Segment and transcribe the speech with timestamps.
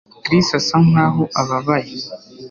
[0.23, 1.95] Chris asa nkaho ababaye